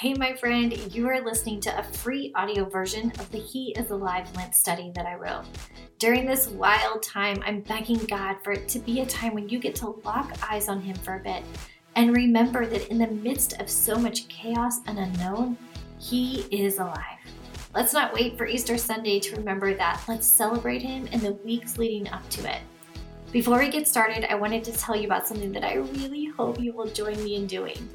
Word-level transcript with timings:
Hey, 0.00 0.14
my 0.14 0.32
friend, 0.32 0.72
you 0.94 1.06
are 1.08 1.20
listening 1.20 1.60
to 1.60 1.78
a 1.78 1.82
free 1.82 2.32
audio 2.34 2.64
version 2.64 3.10
of 3.18 3.30
the 3.30 3.38
He 3.38 3.72
is 3.72 3.90
Alive 3.90 4.34
Lent 4.34 4.54
study 4.54 4.90
that 4.94 5.04
I 5.04 5.16
wrote. 5.16 5.44
During 5.98 6.24
this 6.24 6.48
wild 6.48 7.02
time, 7.02 7.42
I'm 7.44 7.60
begging 7.60 7.98
God 8.06 8.36
for 8.42 8.52
it 8.52 8.66
to 8.68 8.78
be 8.78 9.00
a 9.00 9.06
time 9.06 9.34
when 9.34 9.50
you 9.50 9.58
get 9.58 9.74
to 9.74 10.00
lock 10.02 10.32
eyes 10.50 10.70
on 10.70 10.80
Him 10.80 10.96
for 10.96 11.16
a 11.16 11.22
bit 11.22 11.44
and 11.96 12.16
remember 12.16 12.64
that 12.64 12.88
in 12.88 12.96
the 12.96 13.08
midst 13.08 13.60
of 13.60 13.68
so 13.68 13.98
much 13.98 14.26
chaos 14.28 14.78
and 14.86 14.98
unknown, 14.98 15.58
He 15.98 16.46
is 16.50 16.78
alive. 16.78 17.18
Let's 17.74 17.92
not 17.92 18.14
wait 18.14 18.38
for 18.38 18.46
Easter 18.46 18.78
Sunday 18.78 19.20
to 19.20 19.36
remember 19.36 19.74
that. 19.74 20.02
Let's 20.08 20.26
celebrate 20.26 20.80
Him 20.80 21.08
in 21.08 21.20
the 21.20 21.32
weeks 21.32 21.76
leading 21.76 22.08
up 22.08 22.26
to 22.30 22.50
it. 22.50 22.62
Before 23.32 23.60
we 23.60 23.68
get 23.68 23.86
started, 23.86 24.24
I 24.28 24.34
wanted 24.34 24.64
to 24.64 24.72
tell 24.72 24.96
you 24.96 25.06
about 25.06 25.28
something 25.28 25.52
that 25.52 25.62
I 25.62 25.74
really 25.74 26.26
hope 26.26 26.58
you 26.58 26.72
will 26.72 26.88
join 26.88 27.22
me 27.22 27.36
in 27.36 27.46
doing. 27.46 27.88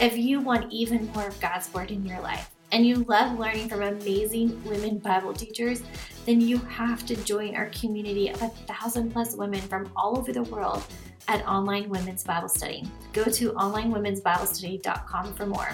If 0.00 0.18
you 0.18 0.40
want 0.40 0.72
even 0.72 1.06
more 1.12 1.28
of 1.28 1.40
God's 1.40 1.72
Word 1.72 1.92
in 1.92 2.04
your 2.04 2.20
life, 2.20 2.50
and 2.72 2.84
you 2.84 3.04
love 3.04 3.38
learning 3.38 3.68
from 3.68 3.82
amazing 3.82 4.60
women 4.64 4.98
Bible 4.98 5.32
teachers, 5.32 5.82
then 6.26 6.40
you 6.40 6.58
have 6.58 7.06
to 7.06 7.14
join 7.22 7.54
our 7.54 7.66
community 7.66 8.30
of 8.30 8.42
a 8.42 8.48
thousand 8.48 9.12
plus 9.12 9.36
women 9.36 9.60
from 9.60 9.92
all 9.94 10.18
over 10.18 10.32
the 10.32 10.42
world 10.42 10.82
at 11.28 11.46
Online 11.46 11.88
Women's 11.88 12.24
Bible 12.24 12.48
Study. 12.48 12.84
Go 13.12 13.24
to 13.24 13.52
onlinewomensbiblestudy.com 13.52 15.34
for 15.34 15.46
more. 15.46 15.68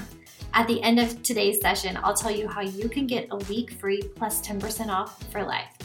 At 0.53 0.69
the 0.69 0.83
end 0.83 1.01
of 1.01 1.23
today's 1.23 1.61
session, 1.63 1.99
I'll 2.03 2.15
tell 2.15 2.31
you 2.31 2.49
how 2.49 2.61
you 2.61 2.91
can 2.91 3.07
get 3.07 3.29
a 3.31 3.37
week 3.37 3.73
free 3.73 4.03
plus 4.15 4.47
10% 4.47 4.89
off 4.89 5.23
for 5.31 5.43
life. 5.43 5.76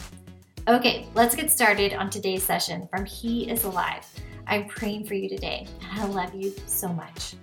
Okay, 0.68 1.08
let's 1.16 1.34
get 1.34 1.50
started 1.50 1.92
on 1.92 2.08
today's 2.08 2.44
session 2.44 2.86
from 2.88 3.04
He 3.04 3.50
is 3.50 3.64
Alive. 3.64 4.06
I'm 4.46 4.68
praying 4.68 5.06
for 5.06 5.14
you 5.14 5.28
today, 5.28 5.66
and 5.80 6.00
I 6.00 6.04
love 6.04 6.36
you 6.36 6.54
so 6.66 6.86
much. 6.86 7.34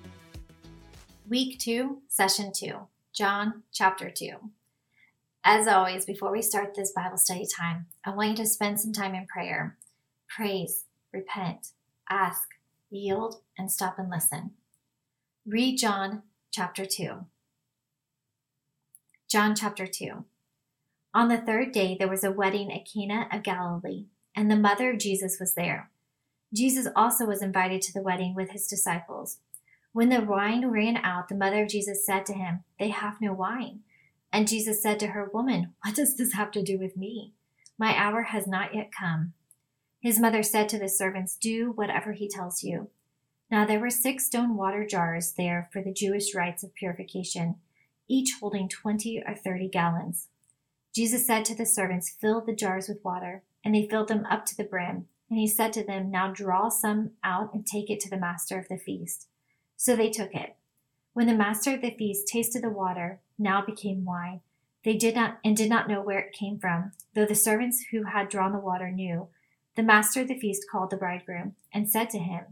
Week 1.28 1.60
2, 1.60 2.02
Session 2.08 2.54
2, 2.56 2.76
John 3.14 3.64
chapter 3.74 4.10
2. 4.10 4.36
As 5.44 5.68
always, 5.68 6.06
before 6.06 6.32
we 6.32 6.42
start 6.42 6.74
this 6.74 6.94
Bible 6.94 7.18
study 7.18 7.46
time, 7.46 7.88
I 8.06 8.12
want 8.12 8.30
you 8.30 8.36
to 8.38 8.46
spend 8.46 8.80
some 8.80 8.94
time 8.94 9.14
in 9.14 9.28
prayer. 9.28 9.78
Praise, 10.30 10.86
repent, 11.12 11.72
ask, 12.10 12.48
yield, 12.90 13.42
and 13.58 13.70
stop 13.70 14.00
and 14.00 14.10
listen. 14.10 14.52
Read 15.46 15.78
John 15.78 16.24
chapter 16.52 16.86
2. 16.86 17.26
John 19.28 19.56
chapter 19.56 19.88
2. 19.88 20.24
On 21.14 21.28
the 21.28 21.38
third 21.38 21.72
day, 21.72 21.96
there 21.98 22.08
was 22.08 22.24
a 22.24 22.32
wedding 22.32 22.72
at 22.72 22.86
Cana 22.86 23.28
of 23.32 23.42
Galilee, 23.42 24.06
and 24.36 24.50
the 24.50 24.56
mother 24.56 24.92
of 24.92 25.00
Jesus 25.00 25.38
was 25.40 25.56
there. 25.56 25.90
Jesus 26.54 26.88
also 26.96 27.26
was 27.26 27.42
invited 27.42 27.82
to 27.84 27.94
the 27.94 28.02
wedding 28.02 28.36
with 28.36 28.52
his 28.52 28.68
disciples. 28.68 29.38
When 29.92 30.10
the 30.10 30.22
wine 30.22 30.68
ran 30.68 30.98
out, 30.98 31.28
the 31.28 31.36
mother 31.36 31.64
of 31.64 31.70
Jesus 31.70 32.06
said 32.06 32.26
to 32.28 32.34
him, 32.34 32.64
They 32.78 32.90
have 32.90 33.22
no 33.22 33.34
wine. 33.34 33.82
And 34.32 34.48
Jesus 34.48 34.82
said 34.84 35.00
to 35.00 35.08
her, 35.08 35.30
Woman, 35.34 35.74
what 35.84 35.96
does 35.96 36.16
this 36.16 36.34
have 36.34 36.52
to 36.52 36.64
do 36.64 36.78
with 36.78 36.96
me? 36.96 37.34
My 37.78 37.96
hour 37.98 38.24
has 38.24 38.46
not 38.46 38.76
yet 38.76 38.92
come. 38.92 39.34
His 40.00 40.20
mother 40.20 40.44
said 40.44 40.70
to 40.70 40.80
the 40.80 40.90
servants, 40.90 41.36
Do 41.36 41.72
whatever 41.72 42.14
he 42.14 42.30
tells 42.30 42.64
you. 42.64 42.90
Now 43.50 43.66
there 43.66 43.80
were 43.80 43.90
six 43.90 44.28
stone 44.28 44.56
water 44.56 44.86
jars 44.86 45.34
there 45.36 45.70
for 45.74 45.82
the 45.82 45.94
Jewish 45.94 46.36
rites 46.36 46.64
of 46.64 46.76
purification, 46.76 47.56
each 48.08 48.36
holding 48.40 48.70
twenty 48.70 49.24
or 49.26 49.36
thirty 49.36 49.68
gallons. 49.68 50.28
Jesus 50.94 51.26
said 51.26 51.46
to 51.46 51.56
the 51.56 51.66
servants, 51.66 52.16
Fill 52.20 52.42
the 52.42 52.56
jars 52.56 52.88
with 52.88 53.04
water. 53.04 53.44
And 53.64 53.76
they 53.76 53.88
filled 53.88 54.08
them 54.08 54.26
up 54.30 54.46
to 54.48 54.58
the 54.58 54.64
brim. 54.64 55.08
And 55.30 55.38
he 55.38 55.48
said 55.48 55.74
to 55.74 55.84
them, 55.84 56.10
Now 56.10 56.32
draw 56.32 56.70
some 56.70 57.12
out 57.24 57.54
and 57.54 57.66
take 57.66 57.90
it 57.90 58.00
to 58.02 58.10
the 58.10 58.18
master 58.18 58.58
of 58.58 58.68
the 58.68 58.78
feast. 58.78 59.28
So 59.76 59.96
they 59.96 60.10
took 60.10 60.34
it. 60.34 60.56
When 61.14 61.28
the 61.28 61.34
master 61.34 61.74
of 61.74 61.82
the 61.82 61.92
feast 61.92 62.28
tasted 62.28 62.64
the 62.64 62.70
water, 62.70 63.20
now 63.38 63.64
became 63.64 64.06
wine, 64.06 64.42
they 64.84 64.96
did 64.96 65.16
not 65.16 65.40
and 65.44 65.56
did 65.56 65.70
not 65.70 65.88
know 65.88 66.02
where 66.02 66.20
it 66.20 66.34
came 66.34 66.58
from, 66.58 66.94
though 67.14 67.26
the 67.26 67.36
servants 67.36 67.86
who 67.92 68.04
had 68.04 68.30
drawn 68.30 68.54
the 68.54 68.60
water 68.60 68.90
knew. 68.90 69.28
The 69.76 69.84
master 69.84 70.22
of 70.22 70.28
the 70.28 70.40
feast 70.40 70.66
called 70.72 70.90
the 70.90 70.98
bridegroom 70.98 71.56
and 71.74 71.90
said 71.90 72.10
to 72.12 72.20
him, 72.20 72.46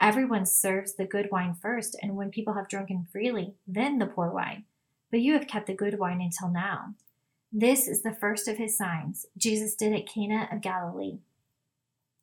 Everyone 0.00 0.46
serves 0.46 0.94
the 0.94 1.06
good 1.06 1.30
wine 1.30 1.54
first, 1.54 1.96
and 2.02 2.16
when 2.16 2.30
people 2.30 2.54
have 2.54 2.68
drunken 2.68 3.06
freely, 3.10 3.54
then 3.66 3.98
the 3.98 4.06
poor 4.06 4.30
wine. 4.30 4.64
But 5.10 5.20
you 5.20 5.34
have 5.34 5.46
kept 5.46 5.66
the 5.66 5.74
good 5.74 5.98
wine 5.98 6.20
until 6.20 6.50
now. 6.50 6.94
This 7.58 7.88
is 7.88 8.02
the 8.02 8.12
first 8.12 8.48
of 8.48 8.58
his 8.58 8.76
signs 8.76 9.24
Jesus 9.34 9.74
did 9.74 9.94
at 9.94 10.06
Cana 10.06 10.46
of 10.52 10.60
Galilee 10.60 11.20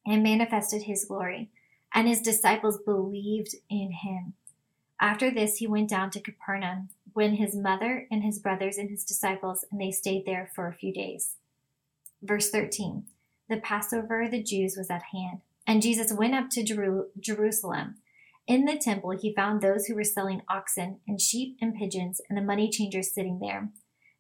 and 0.05 0.21
manifested 0.21 0.83
his 0.83 1.05
glory, 1.05 1.49
and 1.91 2.07
his 2.07 2.21
disciples 2.21 2.77
believed 2.77 3.55
in 3.67 3.93
him. 4.03 4.33
After 5.01 5.31
this, 5.31 5.57
he 5.57 5.65
went 5.65 5.89
down 5.89 6.11
to 6.11 6.21
Capernaum 6.21 6.89
when 7.13 7.37
his 7.37 7.55
mother 7.55 8.05
and 8.11 8.23
his 8.23 8.37
brothers 8.37 8.77
and 8.77 8.91
his 8.91 9.03
disciples, 9.03 9.65
and 9.71 9.81
they 9.81 9.89
stayed 9.89 10.27
there 10.27 10.51
for 10.53 10.67
a 10.67 10.75
few 10.75 10.93
days. 10.93 11.37
Verse 12.21 12.51
13 12.51 13.05
The 13.49 13.57
Passover 13.57 14.21
of 14.21 14.29
the 14.29 14.43
Jews 14.43 14.77
was 14.77 14.91
at 14.91 15.05
hand, 15.11 15.41
and 15.65 15.81
Jesus 15.81 16.13
went 16.13 16.35
up 16.35 16.51
to 16.51 16.63
Jeru- 16.63 17.07
Jerusalem. 17.19 17.95
In 18.45 18.65
the 18.65 18.77
temple, 18.77 19.17
he 19.19 19.33
found 19.33 19.61
those 19.61 19.87
who 19.87 19.95
were 19.95 20.03
selling 20.03 20.43
oxen 20.47 20.99
and 21.07 21.19
sheep 21.19 21.57
and 21.59 21.73
pigeons, 21.73 22.21
and 22.29 22.37
the 22.37 22.43
money 22.43 22.69
changers 22.69 23.11
sitting 23.11 23.39
there. 23.39 23.71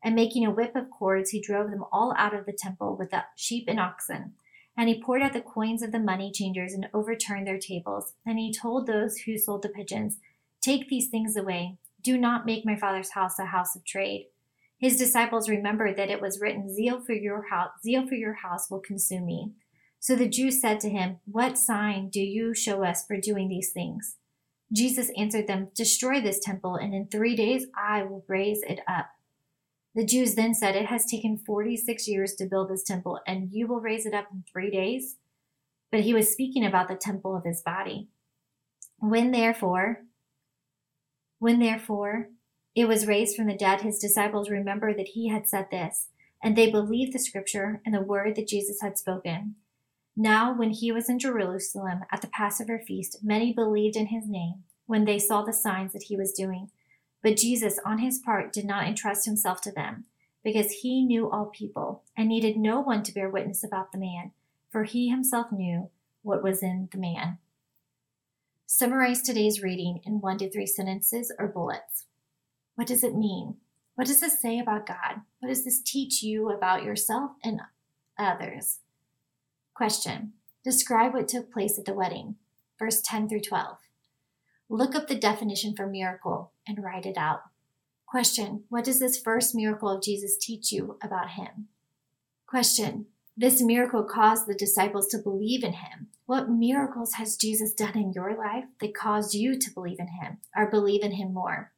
And 0.03 0.15
making 0.15 0.45
a 0.45 0.51
whip 0.51 0.75
of 0.75 0.89
cords, 0.89 1.29
he 1.29 1.41
drove 1.41 1.71
them 1.71 1.85
all 1.91 2.13
out 2.17 2.35
of 2.35 2.45
the 2.45 2.51
temple 2.51 2.97
with 2.97 3.11
the 3.11 3.23
sheep 3.35 3.65
and 3.67 3.79
oxen. 3.79 4.33
And 4.75 4.89
he 4.89 5.01
poured 5.01 5.21
out 5.21 5.33
the 5.33 5.41
coins 5.41 5.81
of 5.81 5.91
the 5.91 5.99
money 5.99 6.31
changers 6.31 6.73
and 6.73 6.89
overturned 6.93 7.47
their 7.47 7.59
tables. 7.59 8.13
And 8.25 8.37
he 8.37 8.53
told 8.53 8.85
those 8.85 9.19
who 9.19 9.37
sold 9.37 9.61
the 9.61 9.69
pigeons, 9.69 10.17
Take 10.61 10.89
these 10.89 11.09
things 11.09 11.37
away. 11.37 11.77
Do 12.01 12.17
not 12.17 12.45
make 12.45 12.65
my 12.65 12.75
father's 12.75 13.11
house 13.11 13.39
a 13.39 13.45
house 13.45 13.75
of 13.75 13.85
trade. 13.85 14.27
His 14.77 14.97
disciples 14.97 15.47
remembered 15.47 15.95
that 15.95 16.09
it 16.09 16.19
was 16.19 16.41
written, 16.41 16.73
Zeal 16.73 16.99
for 16.99 17.13
your 17.13 17.47
house, 17.49 17.71
zeal 17.81 18.05
for 18.05 18.15
your 18.15 18.33
house 18.33 18.69
will 18.69 18.81
consume 18.81 19.25
me. 19.25 19.53
So 19.99 20.17
the 20.17 20.27
Jews 20.27 20.59
said 20.59 20.81
to 20.81 20.89
him, 20.89 21.19
What 21.25 21.57
sign 21.57 22.09
do 22.09 22.19
you 22.19 22.53
show 22.53 22.83
us 22.83 23.05
for 23.05 23.15
doing 23.15 23.47
these 23.47 23.71
things? 23.71 24.17
Jesus 24.73 25.09
answered 25.15 25.47
them, 25.47 25.69
Destroy 25.73 26.19
this 26.19 26.39
temple, 26.39 26.75
and 26.75 26.93
in 26.93 27.07
three 27.07 27.35
days 27.35 27.67
I 27.77 28.03
will 28.03 28.25
raise 28.27 28.61
it 28.63 28.81
up. 28.85 29.07
The 29.95 30.05
Jews 30.05 30.35
then 30.35 30.53
said, 30.55 30.75
It 30.75 30.87
has 30.87 31.05
taken 31.05 31.37
46 31.37 32.07
years 32.07 32.33
to 32.35 32.45
build 32.45 32.69
this 32.69 32.83
temple, 32.83 33.19
and 33.27 33.51
you 33.51 33.67
will 33.67 33.79
raise 33.79 34.05
it 34.05 34.13
up 34.13 34.27
in 34.31 34.43
three 34.51 34.71
days? 34.71 35.17
But 35.91 36.01
he 36.01 36.13
was 36.13 36.31
speaking 36.31 36.65
about 36.65 36.87
the 36.87 36.95
temple 36.95 37.35
of 37.35 37.45
his 37.45 37.61
body. 37.61 38.09
When 38.97 39.31
therefore, 39.31 40.05
when 41.37 41.59
therefore 41.59 42.29
it 42.75 42.87
was 42.87 43.05
raised 43.05 43.35
from 43.35 43.47
the 43.47 43.55
dead, 43.55 43.81
his 43.81 43.99
disciples 43.99 44.49
remembered 44.49 44.97
that 44.97 45.09
he 45.09 45.27
had 45.27 45.47
said 45.47 45.67
this, 45.69 46.07
and 46.41 46.55
they 46.55 46.71
believed 46.71 47.13
the 47.13 47.19
scripture 47.19 47.81
and 47.85 47.93
the 47.93 48.01
word 48.01 48.35
that 48.35 48.47
Jesus 48.47 48.81
had 48.81 48.97
spoken. 48.97 49.55
Now, 50.15 50.55
when 50.55 50.71
he 50.71 50.91
was 50.91 51.09
in 51.09 51.19
Jerusalem 51.19 52.01
at 52.11 52.21
the 52.21 52.27
Passover 52.27 52.79
feast, 52.79 53.19
many 53.23 53.53
believed 53.53 53.95
in 53.95 54.07
his 54.07 54.27
name 54.27 54.63
when 54.85 55.05
they 55.05 55.19
saw 55.19 55.43
the 55.43 55.53
signs 55.53 55.93
that 55.93 56.03
he 56.03 56.17
was 56.17 56.33
doing. 56.33 56.69
But 57.23 57.37
Jesus, 57.37 57.79
on 57.85 57.99
his 57.99 58.19
part, 58.19 58.51
did 58.51 58.65
not 58.65 58.85
entrust 58.85 59.25
himself 59.25 59.61
to 59.61 59.71
them, 59.71 60.05
because 60.43 60.71
he 60.81 61.03
knew 61.03 61.31
all 61.31 61.45
people 61.45 62.03
and 62.17 62.27
needed 62.27 62.57
no 62.57 62.81
one 62.81 63.01
to 63.03 63.13
bear 63.13 63.29
witness 63.29 63.63
about 63.63 63.93
the 63.93 63.97
man, 63.97 64.31
for 64.69 64.83
he 64.83 65.09
himself 65.09 65.51
knew 65.51 65.89
what 66.21 66.43
was 66.43 66.61
in 66.61 66.89
the 66.91 66.97
man. 66.97 67.37
Summarize 68.65 69.21
today's 69.21 69.63
reading 69.63 70.01
in 70.03 70.19
one 70.19 70.37
to 70.39 70.49
three 70.49 70.65
sentences 70.67 71.33
or 71.39 71.47
bullets. 71.47 72.05
What 72.75 72.87
does 72.87 73.03
it 73.03 73.15
mean? 73.15 73.55
What 73.95 74.07
does 74.07 74.19
this 74.19 74.41
say 74.41 74.59
about 74.59 74.87
God? 74.87 75.21
What 75.39 75.49
does 75.49 75.63
this 75.63 75.81
teach 75.81 76.23
you 76.23 76.49
about 76.49 76.83
yourself 76.83 77.31
and 77.43 77.61
others? 78.17 78.79
Question 79.73 80.33
Describe 80.63 81.13
what 81.13 81.27
took 81.27 81.51
place 81.51 81.77
at 81.77 81.85
the 81.85 81.93
wedding. 81.93 82.35
Verse 82.79 83.01
10 83.01 83.29
through 83.29 83.41
12. 83.41 83.77
Look 84.73 84.95
up 84.95 85.07
the 85.07 85.13
definition 85.13 85.75
for 85.75 85.85
miracle 85.85 86.51
and 86.67 86.83
write 86.83 87.05
it 87.05 87.15
out. 87.15 87.43
Question 88.07 88.63
What 88.69 88.83
does 88.83 88.99
this 88.99 89.21
first 89.21 89.53
miracle 89.53 89.87
of 89.87 90.01
Jesus 90.01 90.35
teach 90.35 90.71
you 90.71 90.97
about 90.99 91.33
him? 91.33 91.67
Question 92.47 93.05
This 93.37 93.61
miracle 93.61 94.03
caused 94.03 94.47
the 94.47 94.55
disciples 94.55 95.09
to 95.09 95.19
believe 95.19 95.63
in 95.63 95.73
him. 95.73 96.07
What 96.25 96.49
miracles 96.49 97.13
has 97.13 97.37
Jesus 97.37 97.71
done 97.71 97.95
in 97.95 98.13
your 98.13 98.35
life 98.35 98.63
that 98.81 98.95
caused 98.95 99.35
you 99.35 99.59
to 99.59 99.71
believe 99.71 99.99
in 99.99 100.07
him 100.07 100.39
or 100.57 100.71
believe 100.71 101.03
in 101.03 101.11
him 101.11 101.35
more? 101.35 101.71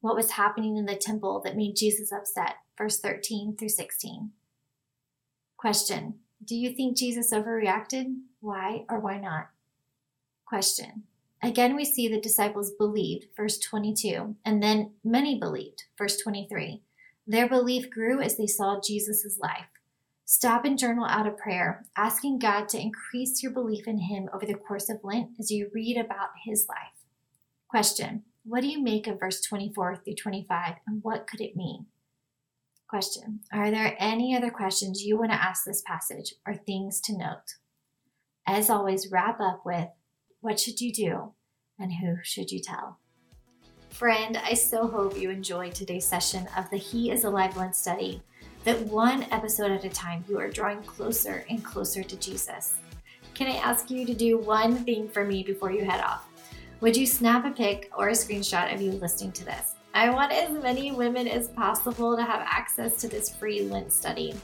What 0.00 0.14
was 0.14 0.30
happening 0.30 0.76
in 0.76 0.86
the 0.86 0.94
temple 0.94 1.42
that 1.44 1.56
made 1.56 1.74
Jesus 1.74 2.12
upset? 2.12 2.54
Verse 2.78 3.00
13 3.00 3.56
through 3.56 3.70
16. 3.70 4.30
Question 5.56 6.20
Do 6.44 6.54
you 6.54 6.72
think 6.72 6.96
Jesus 6.96 7.32
overreacted? 7.32 8.14
Why 8.38 8.84
or 8.88 9.00
why 9.00 9.18
not? 9.18 9.48
Question 10.46 11.02
Again, 11.42 11.74
we 11.74 11.84
see 11.84 12.06
the 12.06 12.20
disciples 12.20 12.70
believed, 12.78 13.26
verse 13.36 13.58
22, 13.58 14.36
and 14.44 14.62
then 14.62 14.92
many 15.02 15.40
believed, 15.40 15.84
verse 15.98 16.16
23. 16.22 16.82
Their 17.26 17.48
belief 17.48 17.90
grew 17.90 18.20
as 18.20 18.36
they 18.36 18.46
saw 18.46 18.80
Jesus' 18.80 19.38
life. 19.40 19.66
Stop 20.24 20.64
and 20.64 20.78
journal 20.78 21.04
out 21.04 21.26
a 21.26 21.32
prayer, 21.32 21.84
asking 21.96 22.38
God 22.38 22.68
to 22.70 22.80
increase 22.80 23.42
your 23.42 23.52
belief 23.52 23.88
in 23.88 23.98
Him 23.98 24.28
over 24.32 24.46
the 24.46 24.54
course 24.54 24.88
of 24.88 25.00
Lent 25.02 25.30
as 25.38 25.50
you 25.50 25.68
read 25.74 25.96
about 25.96 26.30
His 26.44 26.66
life. 26.68 27.04
Question 27.68 28.22
What 28.44 28.60
do 28.60 28.68
you 28.68 28.80
make 28.80 29.06
of 29.08 29.18
verse 29.18 29.40
24 29.40 29.96
through 29.96 30.14
25 30.14 30.74
and 30.86 31.02
what 31.02 31.26
could 31.26 31.40
it 31.40 31.56
mean? 31.56 31.86
Question 32.88 33.40
Are 33.52 33.70
there 33.70 33.96
any 33.98 34.36
other 34.36 34.50
questions 34.50 35.02
you 35.02 35.18
want 35.18 35.32
to 35.32 35.42
ask 35.42 35.64
this 35.64 35.82
passage 35.84 36.34
or 36.46 36.54
things 36.54 37.00
to 37.02 37.18
note? 37.18 37.56
As 38.46 38.70
always, 38.70 39.10
wrap 39.10 39.40
up 39.40 39.62
with 39.66 39.88
what 40.42 40.58
should 40.58 40.80
you 40.80 40.92
do 40.92 41.32
and 41.78 41.92
who 41.94 42.16
should 42.22 42.50
you 42.50 42.60
tell? 42.60 42.98
Friend, 43.90 44.36
I 44.36 44.54
so 44.54 44.88
hope 44.88 45.16
you 45.16 45.30
enjoyed 45.30 45.74
today's 45.74 46.04
session 46.04 46.48
of 46.56 46.68
the 46.70 46.76
He 46.76 47.10
is 47.10 47.24
Alive 47.24 47.56
Lent 47.56 47.76
study. 47.76 48.20
That 48.64 48.80
one 48.80 49.24
episode 49.30 49.70
at 49.70 49.84
a 49.84 49.88
time, 49.88 50.24
you 50.28 50.38
are 50.40 50.50
drawing 50.50 50.82
closer 50.82 51.44
and 51.48 51.64
closer 51.64 52.02
to 52.02 52.16
Jesus. 52.16 52.76
Can 53.34 53.46
I 53.46 53.56
ask 53.56 53.88
you 53.88 54.04
to 54.04 54.14
do 54.14 54.36
one 54.36 54.76
thing 54.76 55.08
for 55.08 55.24
me 55.24 55.44
before 55.44 55.70
you 55.70 55.84
head 55.84 56.02
off? 56.02 56.28
Would 56.80 56.96
you 56.96 57.06
snap 57.06 57.44
a 57.44 57.50
pic 57.50 57.90
or 57.96 58.08
a 58.08 58.12
screenshot 58.12 58.74
of 58.74 58.82
you 58.82 58.92
listening 58.92 59.32
to 59.32 59.44
this? 59.44 59.76
I 59.94 60.10
want 60.10 60.32
as 60.32 60.50
many 60.50 60.90
women 60.90 61.28
as 61.28 61.48
possible 61.48 62.16
to 62.16 62.24
have 62.24 62.44
access 62.44 63.00
to 63.00 63.08
this 63.08 63.28
free 63.30 63.62
Lent 63.62 63.92
study. 63.92 64.34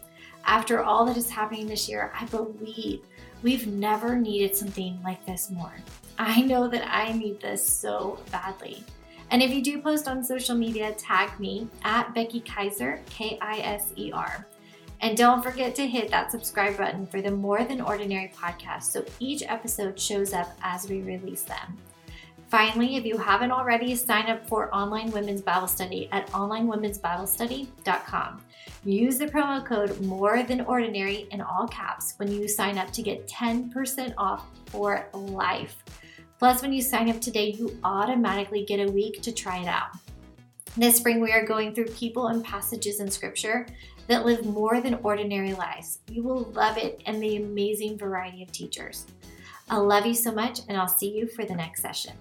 After 0.44 0.82
all 0.82 1.04
that 1.06 1.16
is 1.16 1.30
happening 1.30 1.66
this 1.66 1.88
year, 1.88 2.12
I 2.18 2.24
believe 2.26 3.02
we've 3.42 3.66
never 3.66 4.16
needed 4.16 4.56
something 4.56 4.98
like 5.04 5.24
this 5.26 5.50
more. 5.50 5.74
I 6.18 6.40
know 6.42 6.68
that 6.68 6.88
I 6.88 7.12
need 7.12 7.40
this 7.40 7.64
so 7.64 8.18
badly. 8.32 8.82
And 9.30 9.42
if 9.42 9.50
you 9.52 9.62
do 9.62 9.82
post 9.82 10.08
on 10.08 10.24
social 10.24 10.56
media, 10.56 10.92
tag 10.94 11.38
me 11.38 11.68
at 11.84 12.14
Becky 12.14 12.40
Kiser, 12.40 13.00
K 13.10 13.38
I 13.40 13.58
S 13.58 13.92
E 13.96 14.10
R. 14.10 14.46
And 15.00 15.16
don't 15.16 15.42
forget 15.42 15.74
to 15.76 15.86
hit 15.86 16.10
that 16.10 16.32
subscribe 16.32 16.76
button 16.76 17.06
for 17.06 17.22
the 17.22 17.30
More 17.30 17.62
Than 17.62 17.80
Ordinary 17.80 18.32
podcast 18.34 18.84
so 18.84 19.04
each 19.20 19.42
episode 19.46 20.00
shows 20.00 20.32
up 20.32 20.48
as 20.62 20.88
we 20.88 21.02
release 21.02 21.42
them. 21.42 21.76
Finally, 22.48 22.96
if 22.96 23.04
you 23.04 23.16
haven't 23.18 23.52
already, 23.52 23.94
sign 23.94 24.30
up 24.30 24.48
for 24.48 24.74
Online 24.74 25.10
Women's 25.10 25.42
Bible 25.42 25.66
Study 25.66 26.08
at 26.12 26.26
onlinewomen'sbiblestudy.com. 26.28 28.42
Use 28.84 29.18
the 29.18 29.26
promo 29.26 29.62
code 29.64 30.00
More 30.00 30.42
Than 30.42 30.62
Ordinary 30.62 31.28
in 31.30 31.42
all 31.42 31.68
caps 31.68 32.14
when 32.16 32.32
you 32.32 32.48
sign 32.48 32.78
up 32.78 32.90
to 32.92 33.02
get 33.02 33.28
10% 33.28 34.14
off 34.16 34.46
for 34.66 35.08
life. 35.12 35.84
Plus, 36.38 36.62
when 36.62 36.72
you 36.72 36.80
sign 36.80 37.10
up 37.10 37.20
today, 37.20 37.50
you 37.50 37.78
automatically 37.84 38.64
get 38.64 38.80
a 38.80 38.90
week 38.90 39.20
to 39.22 39.30
try 39.30 39.58
it 39.58 39.66
out. 39.66 39.90
This 40.74 40.96
spring, 40.96 41.20
we 41.20 41.32
are 41.32 41.44
going 41.44 41.74
through 41.74 41.84
people 41.86 42.28
and 42.28 42.42
passages 42.42 43.00
in 43.00 43.10
Scripture 43.10 43.66
that 44.06 44.24
live 44.24 44.46
more 44.46 44.80
than 44.80 44.94
ordinary 45.02 45.52
lives. 45.52 45.98
You 46.10 46.22
will 46.22 46.44
love 46.52 46.78
it 46.78 47.02
and 47.04 47.22
the 47.22 47.36
amazing 47.36 47.98
variety 47.98 48.42
of 48.42 48.50
teachers. 48.52 49.04
I 49.68 49.76
love 49.76 50.06
you 50.06 50.14
so 50.14 50.32
much, 50.32 50.60
and 50.68 50.78
I'll 50.78 50.88
see 50.88 51.10
you 51.10 51.26
for 51.26 51.44
the 51.44 51.54
next 51.54 51.82
session. 51.82 52.14